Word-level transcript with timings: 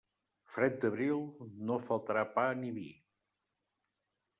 Fred 0.53 0.79
d'abril, 0.85 1.21
no 1.69 1.79
faltarà 1.91 2.27
pa 2.41 2.49
ni 2.65 2.77
vi. 2.83 2.91